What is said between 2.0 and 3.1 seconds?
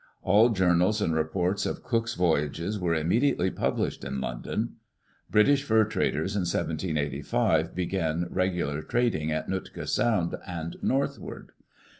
voyages were